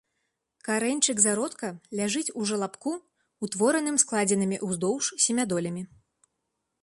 Карэньчык 0.67 1.17
зародка 1.25 1.67
ляжыць 1.99 2.33
у 2.43 2.45
жалабку, 2.53 2.91
утвораным 3.47 3.95
складзенымі 4.05 4.57
ўздоўж 4.69 5.05
семядолямі. 5.27 5.83